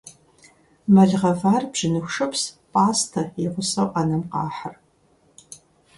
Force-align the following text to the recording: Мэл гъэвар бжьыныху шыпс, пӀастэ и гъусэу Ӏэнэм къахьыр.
Мэл 0.93 1.11
гъэвар 1.21 1.63
бжьыныху 1.71 2.13
шыпс, 2.15 2.43
пӀастэ 2.71 3.21
и 3.43 3.45
гъусэу 3.53 3.89
Ӏэнэм 3.93 4.23
къахьыр. 4.31 4.75